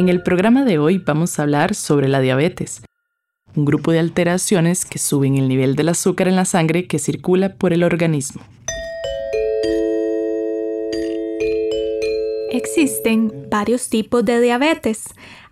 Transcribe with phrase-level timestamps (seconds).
[0.00, 2.80] En el programa de hoy vamos a hablar sobre la diabetes,
[3.54, 7.56] un grupo de alteraciones que suben el nivel del azúcar en la sangre que circula
[7.56, 8.40] por el organismo.
[12.50, 15.04] Existen varios tipos de diabetes.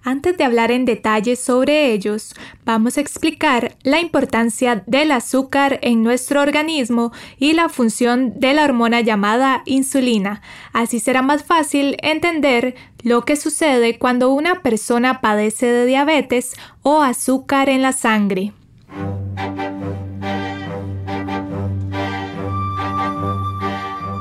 [0.05, 6.03] Antes de hablar en detalle sobre ellos, vamos a explicar la importancia del azúcar en
[6.03, 10.41] nuestro organismo y la función de la hormona llamada insulina.
[10.73, 17.03] Así será más fácil entender lo que sucede cuando una persona padece de diabetes o
[17.03, 18.53] azúcar en la sangre.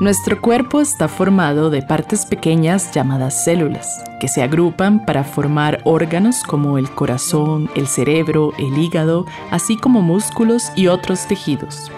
[0.00, 6.44] Nuestro cuerpo está formado de partes pequeñas llamadas células, que se agrupan para formar órganos
[6.44, 11.90] como el corazón, el cerebro, el hígado, así como músculos y otros tejidos.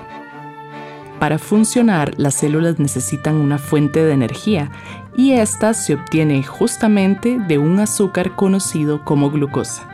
[1.19, 4.71] Para funcionar, las células necesitan una fuente de energía
[5.15, 9.87] y esta se obtiene justamente de un azúcar conocido como glucosa.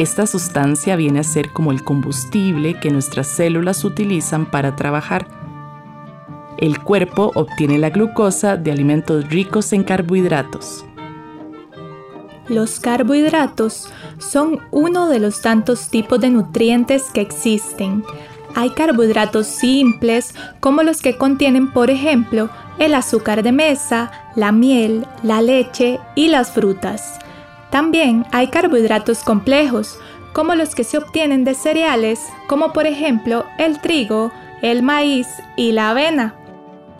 [0.00, 5.41] Esta sustancia viene a ser como el combustible que nuestras células utilizan para trabajar
[6.58, 10.84] el cuerpo obtiene la glucosa de alimentos ricos en carbohidratos.
[12.48, 18.04] Los carbohidratos son uno de los tantos tipos de nutrientes que existen.
[18.54, 25.06] Hay carbohidratos simples como los que contienen, por ejemplo, el azúcar de mesa, la miel,
[25.22, 27.18] la leche y las frutas.
[27.70, 29.98] También hay carbohidratos complejos
[30.34, 34.30] como los que se obtienen de cereales como por ejemplo el trigo,
[34.62, 36.34] el maíz y la avena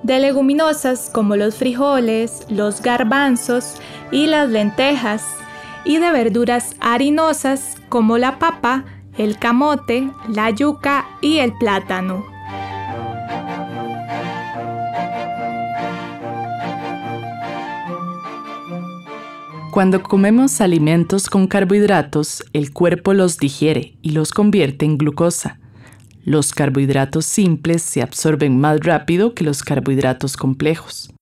[0.02, 3.76] de leguminosas como los frijoles, los garbanzos
[4.10, 5.24] y las lentejas,
[5.84, 8.84] y de verduras harinosas como la papa,
[9.18, 12.24] el camote, la yuca y el plátano.
[19.72, 25.61] Cuando comemos alimentos con carbohidratos, el cuerpo los digiere y los convierte en glucosa.
[26.24, 31.12] Los carbohidratos simples se absorben más rápido que los carbohidratos complejos.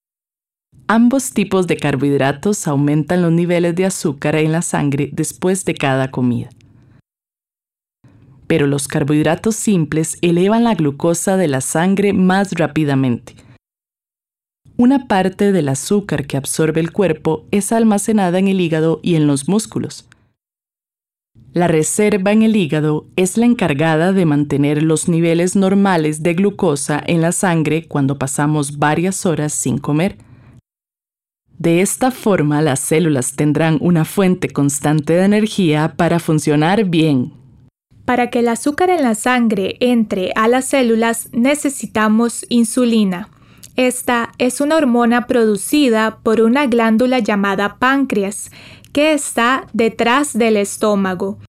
[0.87, 6.11] Ambos tipos de carbohidratos aumentan los niveles de azúcar en la sangre después de cada
[6.11, 6.49] comida.
[8.45, 13.35] Pero los carbohidratos simples elevan la glucosa de la sangre más rápidamente.
[14.77, 19.25] Una parte del azúcar que absorbe el cuerpo es almacenada en el hígado y en
[19.25, 20.07] los músculos,
[21.53, 27.01] la reserva en el hígado es la encargada de mantener los niveles normales de glucosa
[27.05, 30.17] en la sangre cuando pasamos varias horas sin comer.
[31.57, 37.33] De esta forma las células tendrán una fuente constante de energía para funcionar bien.
[38.05, 43.29] Para que el azúcar en la sangre entre a las células necesitamos insulina.
[43.75, 48.51] Esta es una hormona producida por una glándula llamada páncreas
[48.91, 51.39] que está detrás del estómago.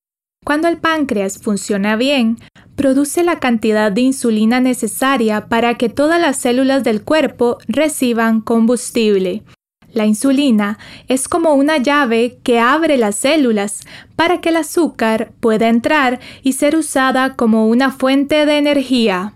[0.44, 2.38] Cuando el páncreas funciona bien,
[2.74, 9.44] produce la cantidad de insulina necesaria para que todas las células del cuerpo reciban combustible.
[9.92, 13.80] La insulina es como una llave que abre las células
[14.16, 19.34] para que el azúcar pueda entrar y ser usada como una fuente de energía.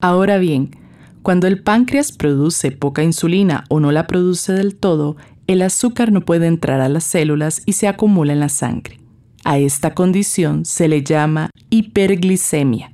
[0.00, 0.76] Ahora bien,
[1.22, 5.16] cuando el páncreas produce poca insulina o no la produce del todo,
[5.48, 9.00] el azúcar no puede entrar a las células y se acumula en la sangre.
[9.44, 12.92] A esta condición se le llama hiperglicemia.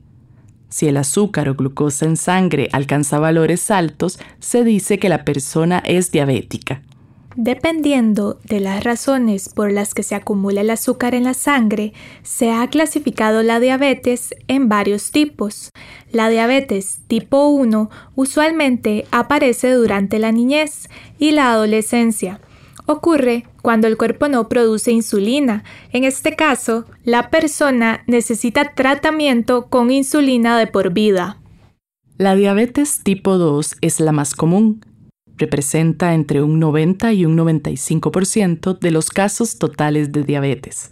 [0.68, 5.80] Si el azúcar o glucosa en sangre alcanza valores altos, se dice que la persona
[5.84, 6.82] es diabética.
[7.36, 11.92] Dependiendo de las razones por las que se acumula el azúcar en la sangre,
[12.22, 15.70] se ha clasificado la diabetes en varios tipos.
[16.12, 20.88] La diabetes tipo 1 usualmente aparece durante la niñez
[21.18, 22.40] y la adolescencia.
[22.86, 25.64] Ocurre cuando el cuerpo no produce insulina.
[25.90, 31.38] En este caso, la persona necesita tratamiento con insulina de por vida.
[32.16, 34.84] La diabetes tipo 2 es la más común
[35.36, 40.90] representa entre un 90 y un 95% de los casos totales de diabetes.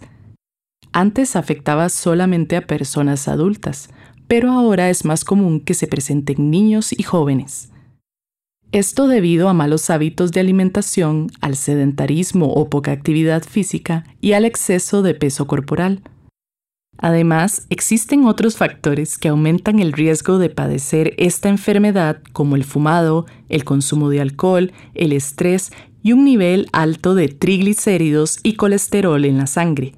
[0.91, 3.89] Antes afectaba solamente a personas adultas,
[4.27, 7.69] pero ahora es más común que se presenten niños y jóvenes.
[8.71, 14.45] Esto debido a malos hábitos de alimentación, al sedentarismo o poca actividad física y al
[14.45, 16.01] exceso de peso corporal.
[16.97, 23.25] Además, existen otros factores que aumentan el riesgo de padecer esta enfermedad como el fumado,
[23.49, 29.37] el consumo de alcohol, el estrés y un nivel alto de triglicéridos y colesterol en
[29.37, 29.95] la sangre.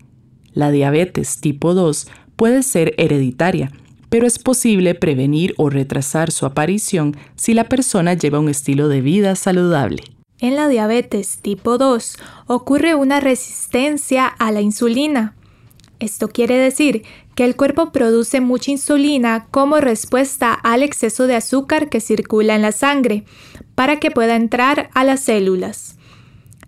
[0.54, 3.72] La diabetes tipo 2 puede ser hereditaria,
[4.10, 9.02] pero es posible prevenir o retrasar su aparición si la persona lleva un estilo de
[9.02, 10.04] vida saludable.
[10.40, 12.18] En la diabetes tipo 2
[12.48, 15.36] ocurre una resistencia a la insulina
[16.00, 17.04] esto quiere decir
[17.36, 22.62] que el cuerpo produce mucha insulina como respuesta al exceso de azúcar que circula en
[22.62, 23.24] la sangre
[23.76, 25.98] para que pueda entrar a las células.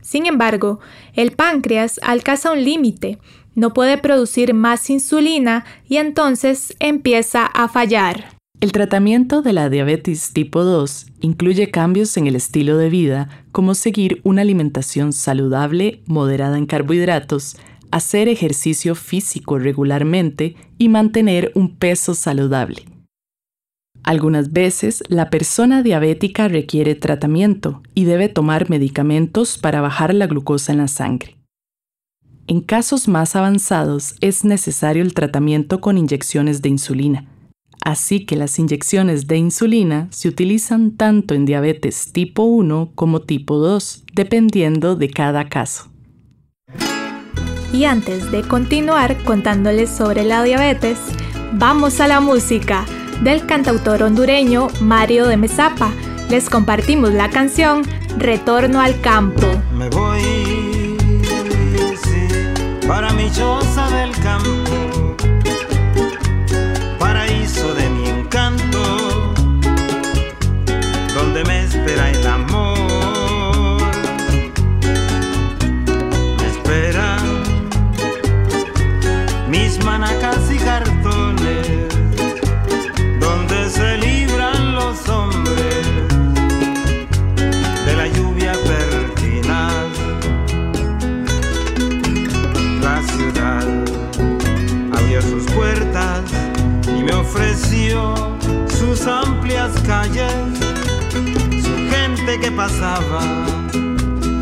[0.01, 0.79] Sin embargo,
[1.13, 3.18] el páncreas alcanza un límite,
[3.56, 8.38] no puede producir más insulina y entonces empieza a fallar.
[8.59, 13.75] El tratamiento de la diabetes tipo 2 incluye cambios en el estilo de vida como
[13.75, 17.56] seguir una alimentación saludable, moderada en carbohidratos,
[17.91, 22.85] hacer ejercicio físico regularmente y mantener un peso saludable.
[24.03, 30.71] Algunas veces la persona diabética requiere tratamiento y debe tomar medicamentos para bajar la glucosa
[30.71, 31.35] en la sangre.
[32.47, 37.27] En casos más avanzados es necesario el tratamiento con inyecciones de insulina,
[37.83, 43.57] así que las inyecciones de insulina se utilizan tanto en diabetes tipo 1 como tipo
[43.57, 45.86] 2, dependiendo de cada caso.
[47.73, 50.99] Y antes de continuar contándoles sobre la diabetes,
[51.53, 52.85] vamos a la música
[53.21, 55.91] del cantautor hondureño Mario de Mesapa.
[56.29, 57.83] Les compartimos la canción
[58.17, 59.45] Retorno al campo.
[59.73, 60.97] Me voy
[62.87, 64.56] para mi choza del campo,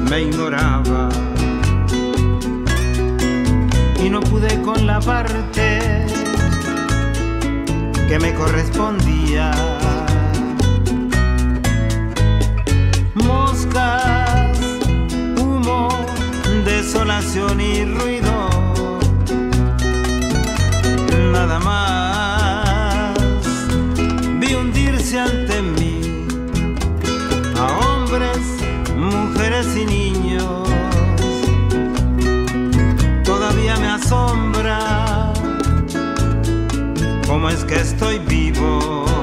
[0.10, 1.10] me ignoraba
[4.04, 6.06] y no pude con la parte
[8.08, 9.52] que me correspondía.
[13.16, 14.58] Moscas,
[15.38, 15.90] humo,
[16.64, 18.50] desolación y ruido.
[21.34, 23.18] Nada más
[24.40, 25.45] vi hundirse ante
[37.56, 39.15] es que estoy vivo?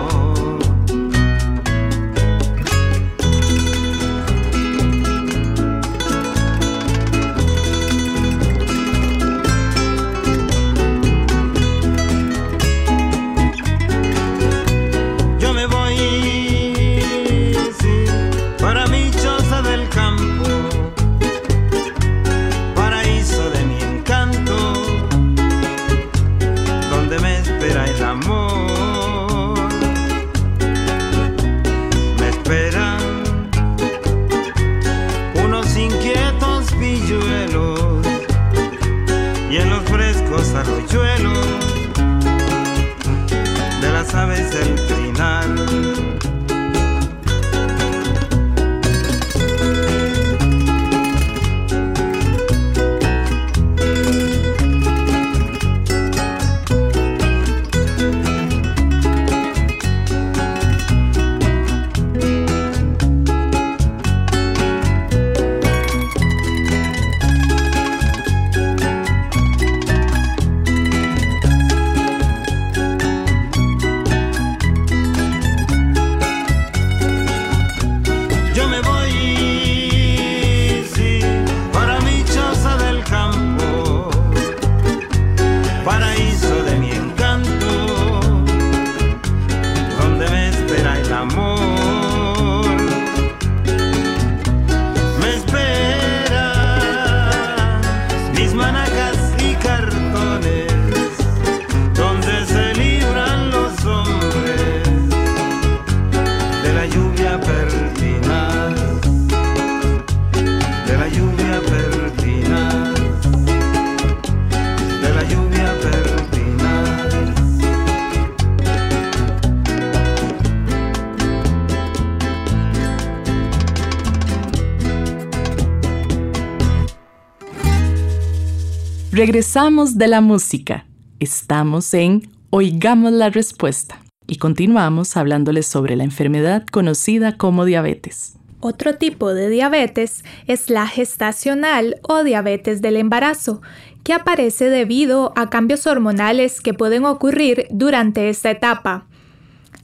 [129.15, 130.87] Regresamos de la música.
[131.21, 138.39] Estamos en Oigamos la Respuesta y continuamos hablándoles sobre la enfermedad conocida como diabetes.
[138.61, 143.61] Otro tipo de diabetes es la gestacional o diabetes del embarazo,
[144.03, 149.05] que aparece debido a cambios hormonales que pueden ocurrir durante esta etapa.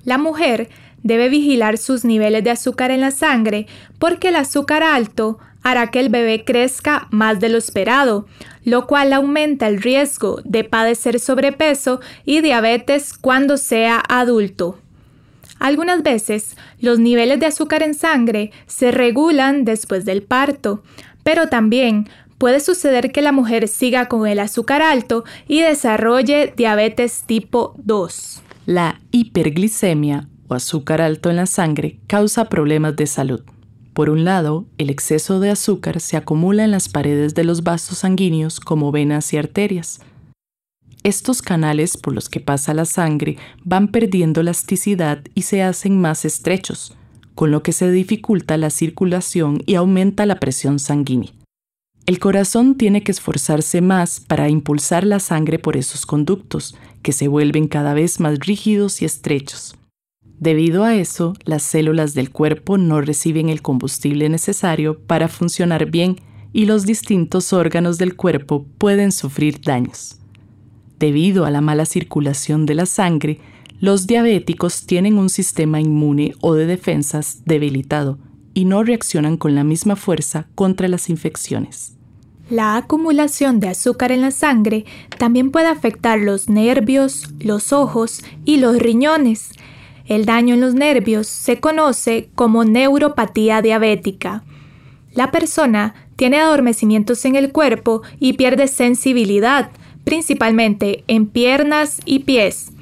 [0.05, 0.71] La mujer
[1.03, 3.67] debe vigilar sus niveles de azúcar en la sangre
[3.99, 8.27] porque el azúcar alto hará que el bebé crezca más de lo esperado,
[8.65, 14.79] lo cual aumenta el riesgo de padecer sobrepeso y diabetes cuando sea adulto.
[15.59, 20.83] Algunas veces los niveles de azúcar en sangre se regulan después del parto,
[21.25, 27.25] pero también puede suceder que la mujer siga con el azúcar alto y desarrolle diabetes
[27.27, 28.43] tipo 2.
[28.67, 33.43] La hiperglicemia o azúcar alto en la sangre causa problemas de salud.
[33.99, 37.99] Por un lado, el exceso de azúcar se acumula en las paredes de los vasos
[37.99, 39.99] sanguíneos como venas y arterias,
[41.03, 46.25] estos canales por los que pasa la sangre van perdiendo elasticidad y se hacen más
[46.25, 46.97] estrechos,
[47.35, 51.33] con lo que se dificulta la circulación y aumenta la presión sanguínea.
[52.07, 57.27] El corazón tiene que esforzarse más para impulsar la sangre por esos conductos, que se
[57.27, 59.78] vuelven cada vez más rígidos y estrechos.
[60.41, 66.21] Debido a eso, las células del cuerpo no reciben el combustible necesario para funcionar bien
[66.53, 70.19] y los distintos órganos del cuerpo pueden sufrir daños.
[70.99, 73.41] Debido a la mala circulación de la sangre,
[73.81, 78.19] los diabéticos tienen un sistema inmune o de defensas debilitado
[78.55, 81.95] y no reaccionan con la misma fuerza contra las infecciones.
[82.51, 84.85] La acumulación de azúcar en la sangre
[85.19, 89.51] también puede afectar los nervios, los ojos y los riñones.
[90.09, 94.43] El daño en los nervios se conoce como neuropatía diabética.
[95.13, 99.71] La persona tiene adormecimientos en el cuerpo y pierde sensibilidad,
[100.05, 102.73] principalmente en piernas y pies.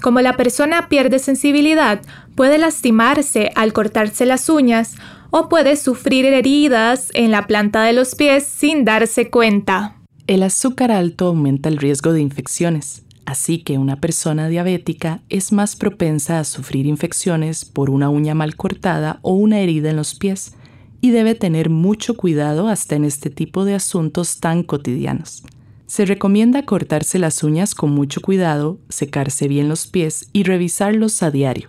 [0.00, 2.00] Como la persona pierde sensibilidad,
[2.36, 4.94] puede lastimarse al cortarse las uñas
[5.30, 9.96] o puede sufrir heridas en la planta de los pies sin darse cuenta.
[10.28, 15.76] El azúcar alto aumenta el riesgo de infecciones, así que una persona diabética es más
[15.76, 20.54] propensa a sufrir infecciones por una uña mal cortada o una herida en los pies,
[21.00, 25.42] y debe tener mucho cuidado hasta en este tipo de asuntos tan cotidianos.
[25.86, 31.30] Se recomienda cortarse las uñas con mucho cuidado, secarse bien los pies y revisarlos a
[31.30, 31.68] diario.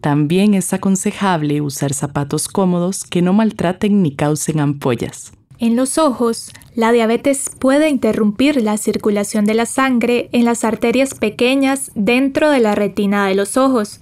[0.00, 5.32] También es aconsejable usar zapatos cómodos que no maltraten ni causen ampollas.
[5.58, 11.14] En los ojos, la diabetes puede interrumpir la circulación de la sangre en las arterias
[11.14, 14.00] pequeñas dentro de la retina de los ojos,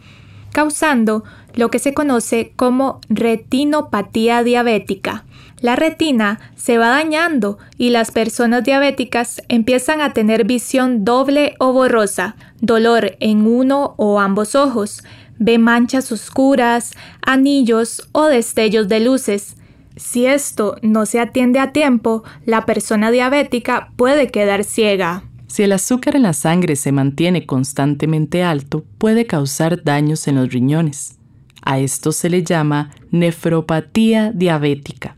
[0.52, 5.24] causando lo que se conoce como retinopatía diabética
[5.62, 11.72] la retina se va dañando y las personas diabéticas empiezan a tener visión doble o
[11.72, 15.04] borrosa, dolor en uno o ambos ojos,
[15.38, 19.56] ve manchas oscuras, anillos o destellos de luces.
[19.96, 25.24] Si esto no se atiende a tiempo, la persona diabética puede quedar ciega.
[25.46, 30.50] Si el azúcar en la sangre se mantiene constantemente alto, puede causar daños en los
[30.50, 31.18] riñones.
[31.60, 35.16] A esto se le llama nefropatía diabética.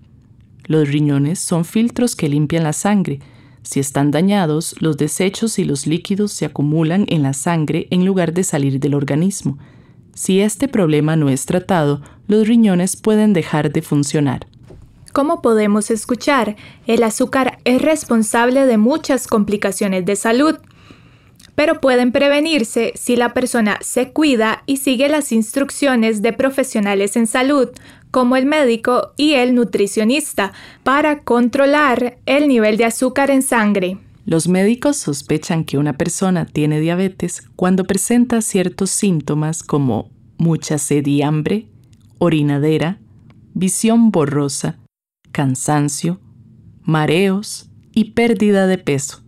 [0.67, 3.21] Los riñones son filtros que limpian la sangre.
[3.63, 8.35] Si están dañados, los desechos y los líquidos se acumulan en la sangre en lugar
[8.35, 9.59] de salir del organismo.
[10.15, 14.47] Si este problema no es tratado, los riñones pueden dejar de funcionar.
[15.15, 16.57] Como podemos escuchar,
[16.89, 20.57] el azúcar es responsable de muchas complicaciones de salud,
[21.55, 27.29] pero pueden prevenirse si la persona se cuida y sigue las instrucciones de profesionales en
[27.29, 27.69] salud,
[28.11, 30.53] como el médico y el nutricionista
[30.83, 33.99] para controlar el nivel de azúcar en sangre.
[34.27, 41.07] Los médicos sospechan que una persona tiene diabetes cuando presenta ciertos síntomas como mucha sed
[41.07, 41.69] y hambre,
[42.19, 42.99] orinadera,
[43.55, 44.81] visión borrosa,
[45.35, 46.21] cansancio,
[46.85, 49.21] mareos y pérdida de peso.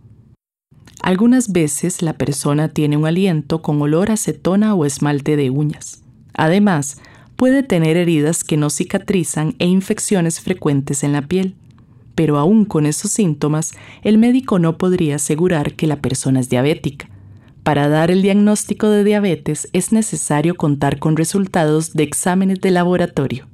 [1.03, 6.03] Algunas veces la persona tiene un aliento con olor a acetona o esmalte de uñas.
[6.33, 7.01] Además,
[7.35, 11.55] puede tener heridas que no cicatrizan e infecciones frecuentes en la piel.
[12.15, 17.09] Pero aún con esos síntomas, el médico no podría asegurar que la persona es diabética.
[17.63, 23.45] Para dar el diagnóstico de diabetes es necesario contar con resultados de exámenes de laboratorio.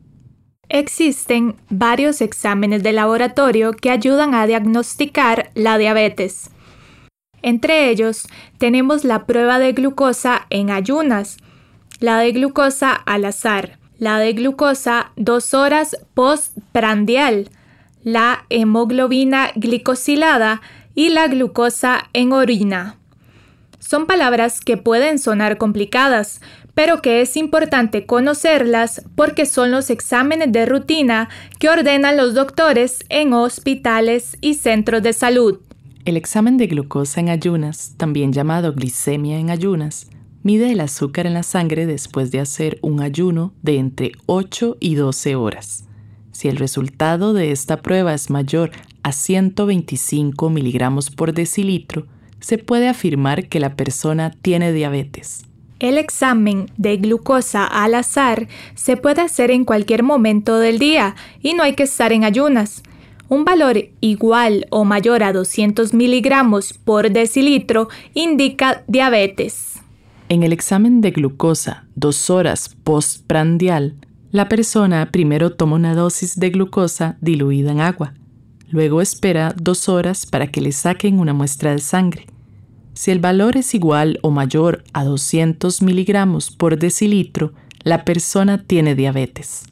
[0.73, 6.49] Existen varios exámenes de laboratorio que ayudan a diagnosticar la diabetes.
[7.43, 8.27] Entre ellos
[8.57, 11.37] tenemos la prueba de glucosa en ayunas,
[11.99, 17.51] la de glucosa al azar, la de glucosa dos horas postprandial,
[18.01, 20.63] la hemoglobina glicosilada
[20.95, 22.97] y la glucosa en orina.
[23.77, 26.41] Son palabras que pueden sonar complicadas,
[26.75, 32.99] pero que es importante conocerlas porque son los exámenes de rutina que ordenan los doctores
[33.09, 35.59] en hospitales y centros de salud.
[36.05, 40.09] El examen de glucosa en ayunas, también llamado glicemia en ayunas,
[40.41, 44.95] mide el azúcar en la sangre después de hacer un ayuno de entre 8 y
[44.95, 45.85] 12 horas.
[46.31, 48.71] Si el resultado de esta prueba es mayor
[49.03, 52.07] a 125 miligramos por decilitro,
[52.39, 55.45] se puede afirmar que la persona tiene diabetes.
[55.83, 61.55] El examen de glucosa al azar se puede hacer en cualquier momento del día y
[61.55, 62.83] no hay que estar en ayunas.
[63.27, 69.73] Un valor igual o mayor a 200 miligramos por decilitro indica diabetes.
[70.29, 73.97] En el examen de glucosa dos horas postprandial,
[74.31, 78.13] la persona primero toma una dosis de glucosa diluida en agua.
[78.69, 82.27] Luego espera dos horas para que le saquen una muestra de sangre.
[82.93, 88.93] Si el valor es igual o mayor a 200 miligramos por decilitro, la persona tiene
[88.95, 89.63] diabetes.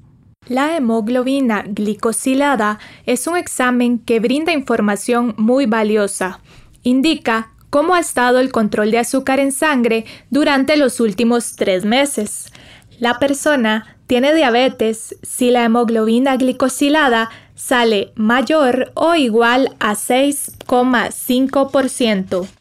[0.48, 6.40] La hemoglobina glicosilada es un examen que brinda información muy valiosa.
[6.82, 12.52] Indica cómo ha estado el control de azúcar en sangre durante los últimos tres meses.
[13.00, 22.61] La persona tiene diabetes si la hemoglobina glicosilada sale mayor o igual a 6,5%.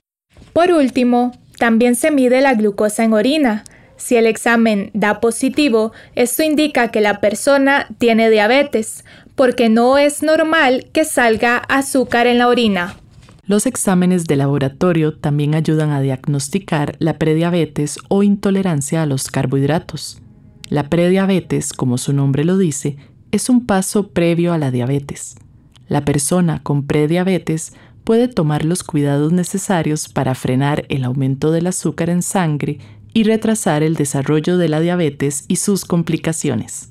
[0.52, 3.64] Por último, también se mide la glucosa en orina.
[3.96, 10.22] Si el examen da positivo, esto indica que la persona tiene diabetes, porque no es
[10.22, 12.96] normal que salga azúcar en la orina.
[13.44, 20.22] Los exámenes de laboratorio también ayudan a diagnosticar la prediabetes o intolerancia a los carbohidratos.
[20.68, 22.96] La prediabetes, como su nombre lo dice,
[23.32, 25.34] es un paso previo a la diabetes.
[25.88, 27.72] La persona con prediabetes
[28.04, 32.78] puede tomar los cuidados necesarios para frenar el aumento del azúcar en sangre
[33.12, 36.90] y retrasar el desarrollo de la diabetes y sus complicaciones.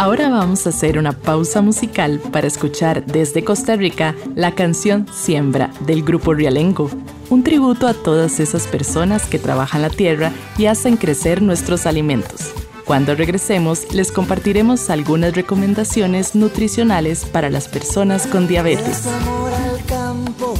[0.00, 5.70] Ahora vamos a hacer una pausa musical para escuchar desde Costa Rica la canción Siembra
[5.86, 6.90] del grupo Rialengo,
[7.28, 12.54] un tributo a todas esas personas que trabajan la tierra y hacen crecer nuestros alimentos.
[12.90, 19.06] Cuando regresemos, les compartiremos algunas recomendaciones nutricionales para las personas con diabetes.
[19.06, 20.54] amor al campo,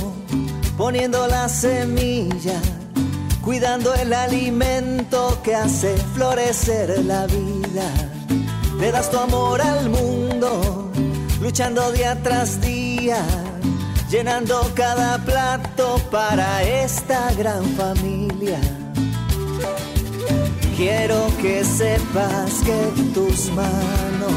[0.77, 2.55] poniendo la semilla,
[3.43, 7.91] cuidando el alimento que hace florecer la vida.
[8.79, 10.89] Le das tu amor al mundo,
[11.43, 13.25] luchando día tras día,
[14.09, 18.61] llenando cada plato para esta gran familia.
[20.81, 24.33] Quiero que sepas que tus manos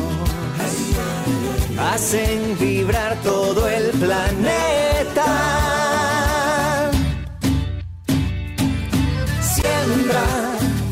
[1.79, 5.29] hacen vibrar todo el planeta.
[9.39, 10.25] Siembra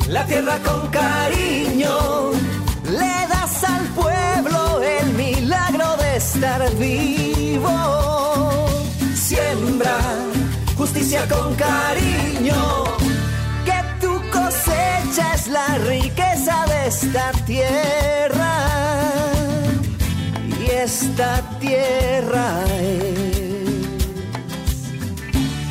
[0.07, 2.31] la tierra con cariño,
[2.85, 7.75] le das al pueblo el milagro de estar vivo.
[9.13, 9.97] Siembra
[10.77, 13.10] justicia con cariño
[15.17, 18.53] es la riqueza de esta tierra
[20.57, 23.31] y esta tierra es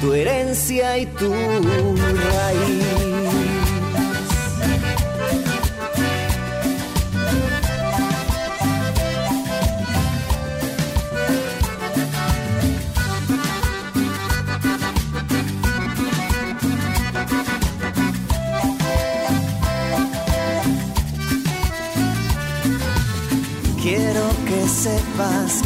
[0.00, 3.09] tu herencia y tu raíz.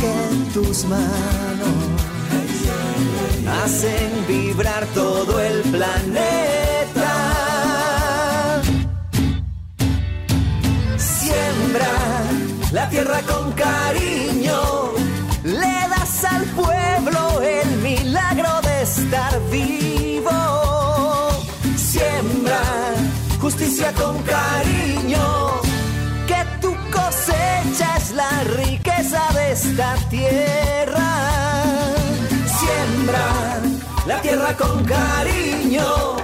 [0.00, 1.68] Que tus manos
[3.62, 7.12] hacen vibrar todo el planeta.
[10.96, 11.92] Siembra
[12.72, 14.92] la tierra con cariño,
[15.44, 20.40] le das al pueblo el milagro de estar vivo.
[21.76, 22.62] Siembra
[23.40, 25.61] justicia con cariño,
[26.26, 28.84] que tu cosecha es la riqueza
[29.14, 31.11] de esta tierra.
[32.59, 33.61] Siembra
[34.07, 36.16] la tierra con cariño,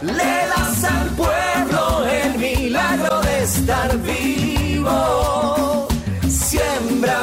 [0.00, 5.88] le das al pueblo el milagro de estar vivo.
[6.28, 7.20] Siembra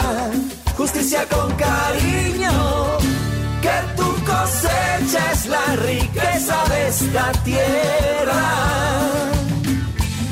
[0.78, 2.98] justicia con cariño,
[3.64, 8.44] que tu cosecha es la riqueza de esta tierra.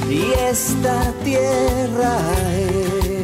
[0.07, 2.17] Y esta tierra
[2.53, 3.14] es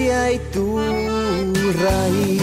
[0.00, 0.78] y tu
[1.80, 2.42] raíz.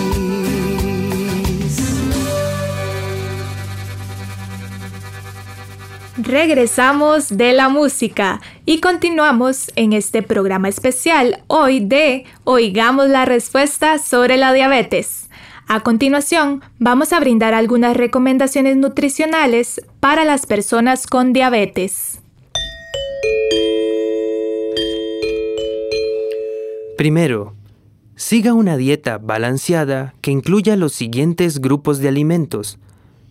[6.17, 13.99] Regresamos de la música y continuamos en este programa especial hoy de Oigamos la respuesta
[13.99, 15.29] sobre la diabetes.
[15.67, 22.19] A continuación, vamos a brindar algunas recomendaciones nutricionales para las personas con diabetes.
[26.97, 27.53] Primero,
[28.15, 32.79] siga una dieta balanceada que incluya los siguientes grupos de alimentos: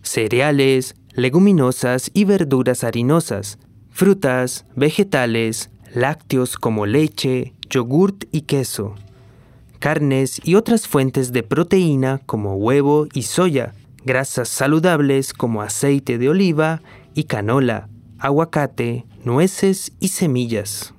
[0.02, 3.58] cereales, leguminosas y verduras harinosas,
[3.90, 8.96] frutas, vegetales, lácteos como leche, yogurt y queso,
[9.78, 13.74] carnes y otras fuentes de proteína como huevo y soya,
[14.04, 16.82] grasas saludables como aceite de oliva
[17.14, 20.93] y canola, aguacate, nueces y semillas.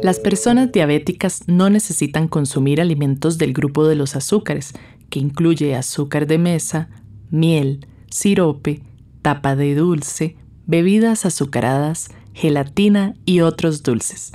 [0.00, 4.74] Las personas diabéticas no necesitan consumir alimentos del grupo de los azúcares,
[5.10, 6.88] que incluye azúcar de mesa,
[7.30, 8.80] miel, sirope,
[9.22, 14.30] tapa de dulce, bebidas azucaradas, gelatina y otros dulces.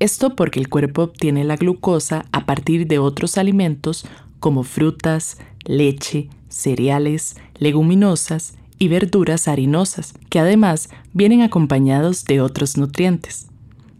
[0.00, 4.06] Esto porque el cuerpo obtiene la glucosa a partir de otros alimentos
[4.40, 13.46] como frutas, leche, cereales, leguminosas y verduras harinosas, que además vienen acompañados de otros nutrientes.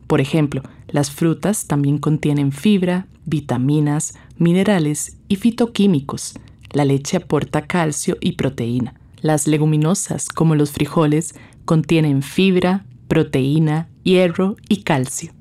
[0.07, 6.35] Por ejemplo, las frutas también contienen fibra, vitaminas, minerales y fitoquímicos.
[6.73, 8.95] La leche aporta calcio y proteína.
[9.21, 15.33] Las leguminosas, como los frijoles, contienen fibra, proteína, hierro y calcio.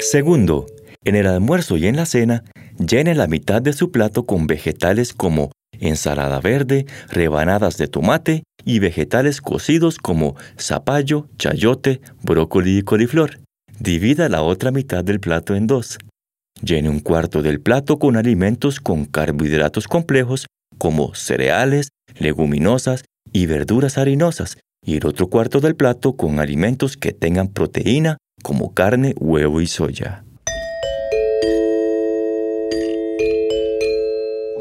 [0.00, 0.66] Segundo,
[1.04, 2.44] en el almuerzo y en la cena,
[2.78, 8.78] llene la mitad de su plato con vegetales como ensalada verde, rebanadas de tomate y
[8.78, 13.40] vegetales cocidos como zapallo, chayote, brócoli y coliflor.
[13.78, 15.98] Divida la otra mitad del plato en dos.
[16.62, 20.46] Llene un cuarto del plato con alimentos con carbohidratos complejos
[20.78, 27.12] como cereales, leguminosas y verduras harinosas y el otro cuarto del plato con alimentos que
[27.12, 30.24] tengan proteína como carne, huevo y soya.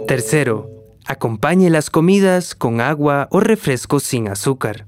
[0.08, 0.70] Tercero,
[1.06, 4.86] acompañe las comidas con agua o refrescos sin azúcar.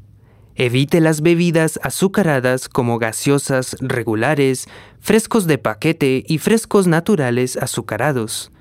[0.55, 4.67] Evite las bebidas azucaradas como gaseosas regulares,
[5.01, 8.51] frescos de paquete y frescos naturales azucarados.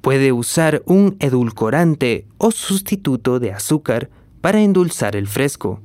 [0.00, 5.80] Puede usar un edulcorante o sustituto de azúcar para endulzar el fresco.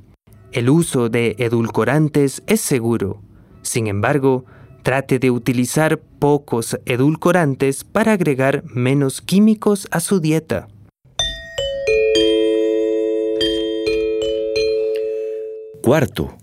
[0.50, 3.22] El uso de edulcorantes es seguro.
[3.62, 4.44] Sin embargo,
[4.82, 10.66] trate de utilizar pocos edulcorantes para agregar menos químicos a su dieta.
[15.88, 16.36] Cuarto,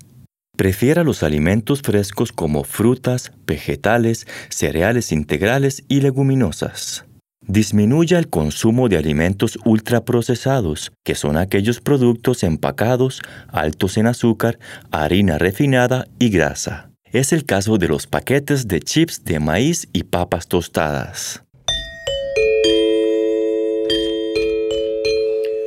[0.57, 7.05] prefiera los alimentos frescos como frutas, vegetales, cereales integrales y leguminosas.
[7.45, 14.57] Disminuya el consumo de alimentos ultraprocesados, que son aquellos productos empacados, altos en azúcar,
[14.89, 16.89] harina refinada y grasa.
[17.11, 21.43] Es el caso de los paquetes de chips de maíz y papas tostadas.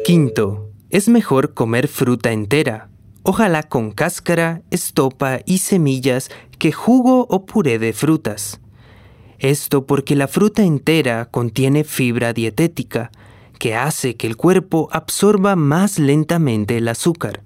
[0.05, 2.91] Quinto, es mejor comer fruta entera,
[3.29, 8.59] ojalá con cáscara, estopa y semillas que jugo o puré de frutas.
[9.39, 13.11] Esto porque la fruta entera contiene fibra dietética,
[13.59, 17.43] que hace que el cuerpo absorba más lentamente el azúcar.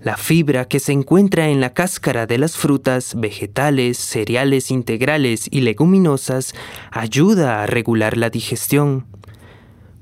[0.00, 5.60] La fibra que se encuentra en la cáscara de las frutas, vegetales, cereales integrales y
[5.60, 6.56] leguminosas
[6.90, 9.06] ayuda a regular la digestión.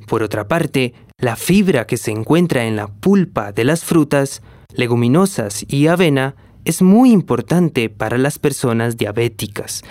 [0.06, 4.40] Por otra parte, la fibra que se encuentra en la pulpa de las frutas
[4.74, 9.82] leguminosas y avena es muy importante para las personas diabéticas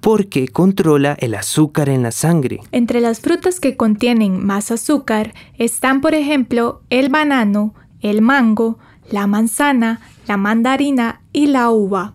[0.00, 2.60] porque controla el azúcar en la sangre.
[2.72, 8.78] Entre las frutas que contienen más azúcar están, por ejemplo, el banano, el mango,
[9.10, 12.14] la manzana, la mandarina y la uva.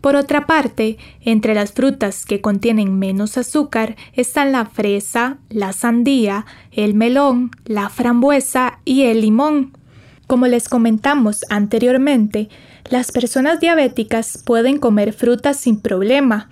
[0.00, 6.44] Por otra parte, entre las frutas que contienen menos azúcar están la fresa, la sandía,
[6.72, 9.72] el melón, la frambuesa y el limón.
[10.26, 12.48] Como les comentamos anteriormente,
[12.90, 16.48] las personas diabéticas pueden comer frutas sin problema,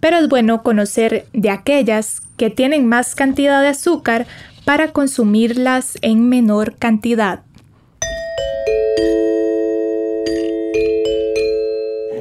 [0.00, 4.26] pero es bueno conocer de aquellas que tienen más cantidad de azúcar
[4.64, 7.42] para consumirlas en menor cantidad.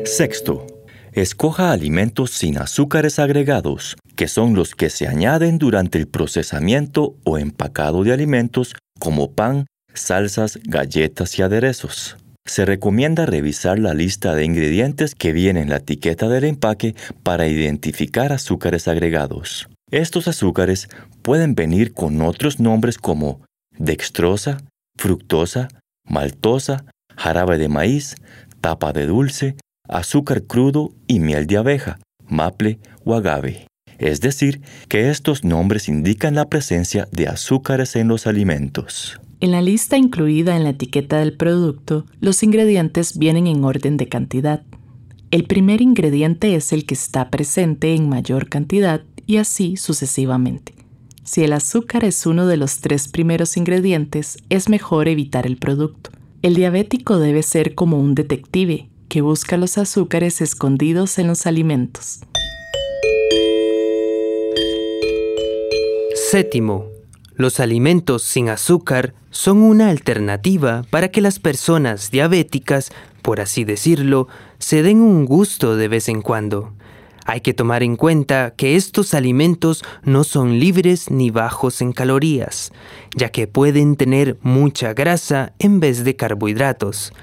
[0.06, 0.66] Sexto,
[1.12, 7.38] escoja alimentos sin azúcares agregados, que son los que se añaden durante el procesamiento o
[7.38, 9.66] empacado de alimentos como pan,
[10.00, 12.18] salsas, galletas y aderezos.
[12.46, 17.48] Se recomienda revisar la lista de ingredientes que viene en la etiqueta del empaque para
[17.48, 19.68] identificar azúcares agregados.
[19.92, 20.88] Estos azúcares
[21.22, 23.42] pueden venir con otros nombres como
[23.78, 24.60] dextrosa,
[24.98, 25.68] fructosa,
[26.06, 26.86] maltosa,
[27.18, 28.16] jarabe de maíz,
[28.62, 29.56] tapa de dulce,
[29.88, 33.68] azúcar crudo y miel de abeja, maple o agave.
[33.98, 39.20] Es decir, que estos nombres indican la presencia de azúcares en los alimentos.
[39.40, 44.10] En la lista incluida en la etiqueta del producto, los ingredientes vienen en orden de
[44.10, 44.64] cantidad.
[45.30, 50.74] El primer ingrediente es el que está presente en mayor cantidad y así sucesivamente.
[51.24, 56.10] Si el azúcar es uno de los tres primeros ingredientes, es mejor evitar el producto.
[56.42, 62.22] El diabético debe ser como un detective que busca los azúcares escondidos en los alimentos.
[66.32, 66.97] Séptimo,
[67.38, 74.28] los alimentos sin azúcar son una alternativa para que las personas diabéticas, por así decirlo,
[74.58, 76.74] se den un gusto de vez en cuando.
[77.26, 82.72] Hay que tomar en cuenta que estos alimentos no son libres ni bajos en calorías,
[83.16, 87.14] ya que pueden tener mucha grasa en vez de carbohidratos.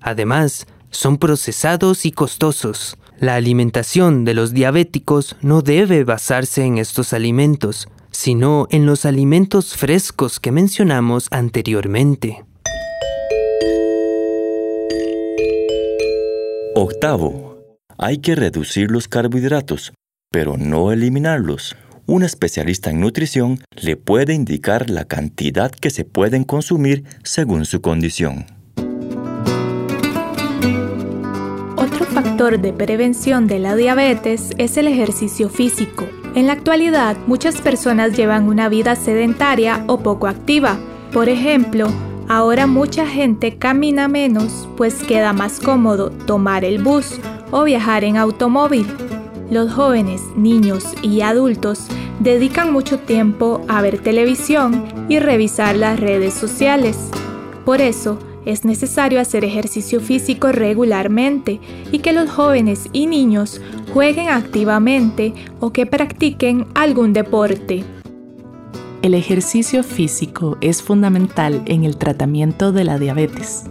[0.00, 2.96] Además, son procesados y costosos.
[3.20, 7.88] La alimentación de los diabéticos no debe basarse en estos alimentos,
[8.22, 12.44] sino en los alimentos frescos que mencionamos anteriormente.
[16.76, 17.58] Octavo,
[17.98, 19.92] hay que reducir los carbohidratos,
[20.30, 21.74] pero no eliminarlos.
[22.06, 27.80] Un especialista en nutrición le puede indicar la cantidad que se pueden consumir según su
[27.80, 28.46] condición.
[31.76, 36.06] Otro factor de prevención de la diabetes es el ejercicio físico.
[36.34, 40.78] En la actualidad, muchas personas llevan una vida sedentaria o poco activa.
[41.12, 41.88] Por ejemplo,
[42.26, 47.18] ahora mucha gente camina menos, pues queda más cómodo tomar el bus
[47.50, 48.86] o viajar en automóvil.
[49.50, 51.88] Los jóvenes, niños y adultos
[52.20, 57.10] dedican mucho tiempo a ver televisión y revisar las redes sociales.
[57.66, 63.60] Por eso, es necesario hacer ejercicio físico regularmente y que los jóvenes y niños
[63.92, 67.84] jueguen activamente o que practiquen algún deporte.
[69.02, 73.64] El ejercicio físico es fundamental en el tratamiento de la diabetes.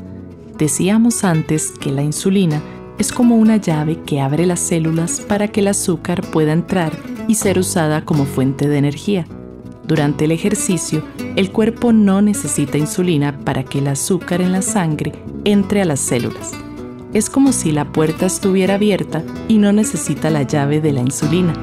[0.57, 2.62] Decíamos antes que la insulina
[2.99, 6.91] es como una llave que abre las células para que el azúcar pueda entrar
[7.27, 9.25] y ser usada como fuente de energía.
[9.88, 11.01] Durante el ejercicio,
[11.36, 15.13] el cuerpo no necesita insulina para que el azúcar en la sangre
[15.46, 16.52] entre a las células.
[17.13, 21.54] Es como si la puerta estuviera abierta y no necesita la llave de la insulina.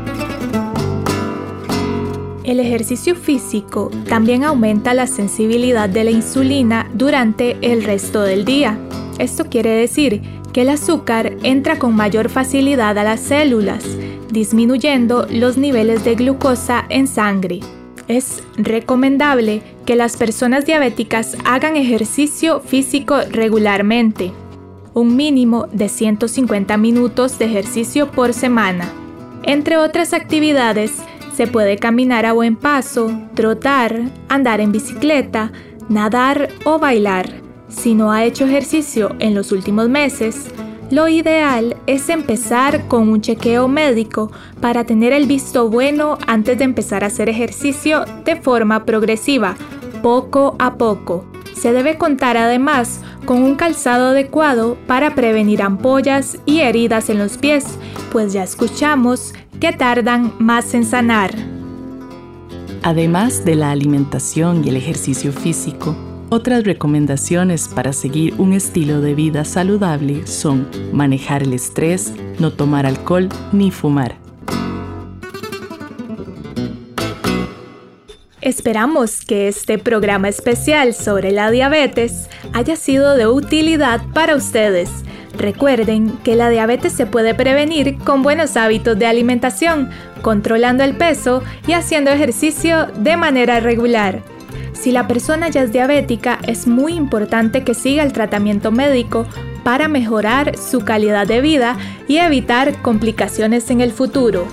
[2.44, 8.78] El ejercicio físico también aumenta la sensibilidad de la insulina durante el resto del día.
[9.18, 13.84] Esto quiere decir que el azúcar entra con mayor facilidad a las células,
[14.30, 17.60] disminuyendo los niveles de glucosa en sangre.
[18.08, 24.32] Es recomendable que las personas diabéticas hagan ejercicio físico regularmente,
[24.94, 28.90] un mínimo de 150 minutos de ejercicio por semana.
[29.42, 30.92] Entre otras actividades,
[31.36, 35.52] se puede caminar a buen paso, trotar, andar en bicicleta,
[35.88, 37.30] nadar o bailar.
[37.68, 40.50] Si no ha hecho ejercicio en los últimos meses,
[40.90, 46.64] lo ideal es empezar con un chequeo médico para tener el visto bueno antes de
[46.64, 49.56] empezar a hacer ejercicio de forma progresiva,
[50.02, 51.26] poco a poco.
[51.54, 57.36] Se debe contar además con un calzado adecuado para prevenir ampollas y heridas en los
[57.36, 57.66] pies,
[58.10, 61.34] pues ya escuchamos que tardan más en sanar.
[62.82, 65.96] Además de la alimentación y el ejercicio físico,
[66.30, 72.86] otras recomendaciones para seguir un estilo de vida saludable son manejar el estrés, no tomar
[72.86, 74.16] alcohol ni fumar.
[78.40, 84.90] Esperamos que este programa especial sobre la diabetes haya sido de utilidad para ustedes.
[85.36, 89.90] Recuerden que la diabetes se puede prevenir con buenos hábitos de alimentación,
[90.22, 94.22] controlando el peso y haciendo ejercicio de manera regular.
[94.80, 99.26] Si la persona ya es diabética, es muy importante que siga el tratamiento médico
[99.64, 104.46] para mejorar su calidad de vida y evitar complicaciones en el futuro.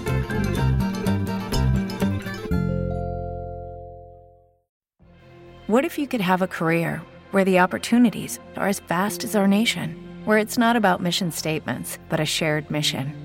[5.67, 9.47] What if you could have a career where the opportunities are as vast as our
[9.47, 13.24] nation, where it's not about mission statements, but a shared mission?